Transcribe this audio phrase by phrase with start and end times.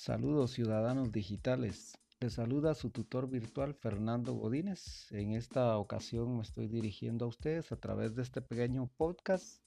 [0.00, 1.98] Saludos ciudadanos digitales.
[2.20, 5.12] Les saluda su tutor virtual Fernando Godínez.
[5.12, 9.62] En esta ocasión me estoy dirigiendo a ustedes a través de este pequeño podcast,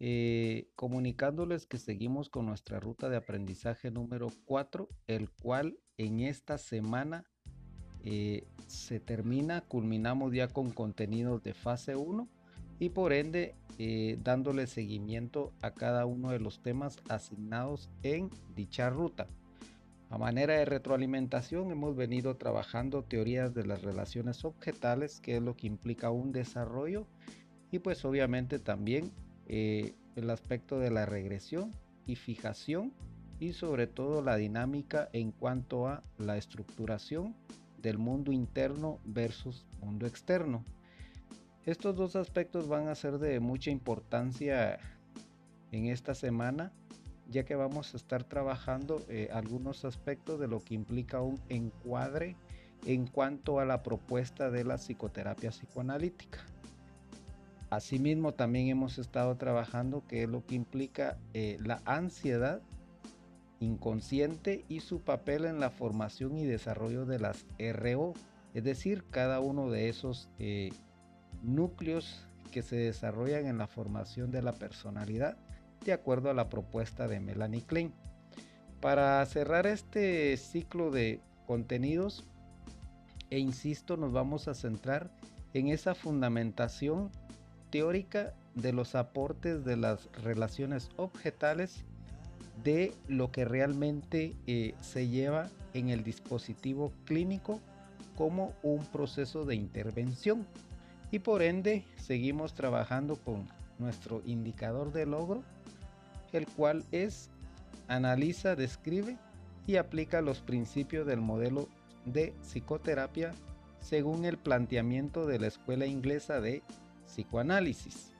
[0.00, 6.56] eh, comunicándoles que seguimos con nuestra ruta de aprendizaje número 4, el cual en esta
[6.56, 7.26] semana
[8.04, 12.26] eh, se termina, culminamos ya con contenidos de fase 1
[12.78, 18.88] y por ende eh, dándole seguimiento a cada uno de los temas asignados en dicha
[18.88, 19.28] ruta.
[20.14, 25.56] A manera de retroalimentación hemos venido trabajando teorías de las relaciones objetales, que es lo
[25.56, 27.08] que implica un desarrollo,
[27.72, 29.10] y pues obviamente también
[29.48, 31.72] eh, el aspecto de la regresión
[32.06, 32.92] y fijación
[33.40, 37.34] y sobre todo la dinámica en cuanto a la estructuración
[37.82, 40.64] del mundo interno versus mundo externo.
[41.66, 44.78] Estos dos aspectos van a ser de mucha importancia
[45.72, 46.72] en esta semana
[47.34, 52.36] ya que vamos a estar trabajando eh, algunos aspectos de lo que implica un encuadre
[52.86, 56.38] en cuanto a la propuesta de la psicoterapia psicoanalítica.
[57.70, 62.62] Asimismo, también hemos estado trabajando qué es lo que implica eh, la ansiedad
[63.58, 68.12] inconsciente y su papel en la formación y desarrollo de las RO,
[68.52, 70.70] es decir, cada uno de esos eh,
[71.42, 75.36] núcleos que se desarrollan en la formación de la personalidad
[75.84, 77.92] de acuerdo a la propuesta de Melanie Klein.
[78.80, 82.24] Para cerrar este ciclo de contenidos,
[83.30, 85.10] e insisto, nos vamos a centrar
[85.52, 87.10] en esa fundamentación
[87.70, 91.84] teórica de los aportes de las relaciones objetales
[92.62, 97.60] de lo que realmente eh, se lleva en el dispositivo clínico
[98.16, 100.46] como un proceso de intervención
[101.10, 103.48] y por ende seguimos trabajando con
[103.78, 105.42] nuestro indicador de logro
[106.34, 107.30] el cual es
[107.88, 109.16] analiza, describe
[109.66, 111.68] y aplica los principios del modelo
[112.04, 113.32] de psicoterapia
[113.80, 116.62] según el planteamiento de la escuela inglesa de
[117.06, 118.12] psicoanálisis,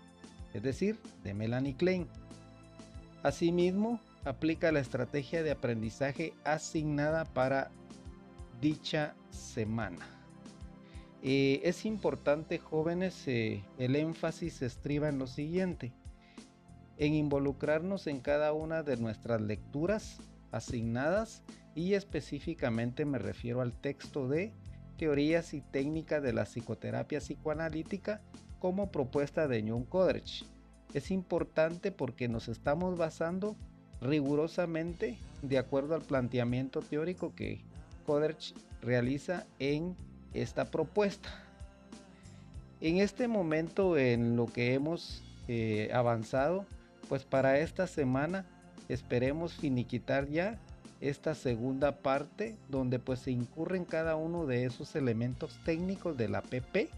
[0.52, 2.06] es decir, de Melanie Klein.
[3.22, 7.70] Asimismo, aplica la estrategia de aprendizaje asignada para
[8.60, 10.06] dicha semana.
[11.22, 15.92] Eh, es importante, jóvenes, eh, el énfasis estriba en lo siguiente
[16.98, 20.18] en involucrarnos en cada una de nuestras lecturas
[20.52, 21.42] asignadas
[21.74, 24.52] y específicamente me refiero al texto de
[24.96, 28.20] Teorías y técnicas de la psicoterapia psicoanalítica
[28.60, 30.46] como propuesta de John Kodrich.
[30.92, 33.56] Es importante porque nos estamos basando
[34.00, 37.64] rigurosamente de acuerdo al planteamiento teórico que
[38.06, 39.96] Kodrich realiza en
[40.32, 41.42] esta propuesta.
[42.80, 46.66] En este momento en lo que hemos eh, avanzado
[47.08, 48.44] pues para esta semana
[48.88, 50.58] esperemos finiquitar ya
[51.00, 56.42] esta segunda parte donde pues se incurren cada uno de esos elementos técnicos de la
[56.42, 56.88] PP.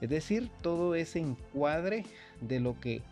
[0.00, 2.04] Es decir, todo ese encuadre
[2.40, 3.02] de lo que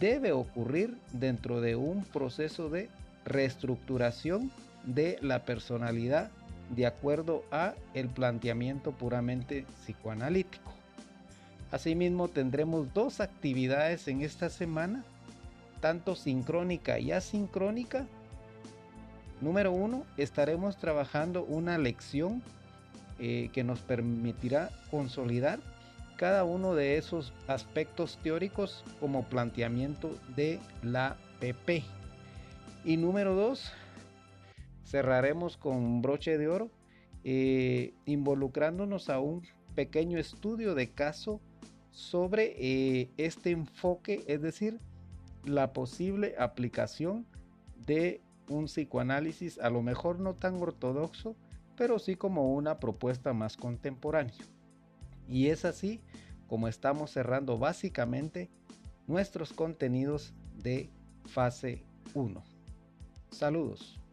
[0.00, 2.88] debe ocurrir dentro de un proceso de
[3.24, 4.50] reestructuración
[4.84, 6.30] de la personalidad
[6.74, 10.72] de acuerdo a el planteamiento puramente psicoanalítico.
[11.70, 15.04] Asimismo tendremos dos actividades en esta semana
[15.84, 18.06] tanto sincrónica y asincrónica.
[19.42, 22.42] Número uno, estaremos trabajando una lección
[23.18, 25.60] eh, que nos permitirá consolidar
[26.16, 31.84] cada uno de esos aspectos teóricos como planteamiento de la PP.
[32.86, 33.70] Y número dos,
[34.86, 36.70] cerraremos con broche de oro,
[37.24, 39.42] eh, involucrándonos a un
[39.74, 41.42] pequeño estudio de caso
[41.90, 44.80] sobre eh, este enfoque, es decir,
[45.44, 47.26] la posible aplicación
[47.86, 51.36] de un psicoanálisis a lo mejor no tan ortodoxo,
[51.76, 54.34] pero sí como una propuesta más contemporánea.
[55.28, 56.00] Y es así
[56.46, 58.50] como estamos cerrando básicamente
[59.06, 60.90] nuestros contenidos de
[61.26, 61.84] fase
[62.14, 62.42] 1.
[63.30, 64.03] Saludos.